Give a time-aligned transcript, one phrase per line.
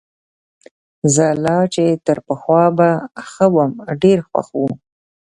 [1.13, 2.89] زه لا چي تر پخوا به
[3.29, 4.69] ښه وم، ډېر خوښ وو.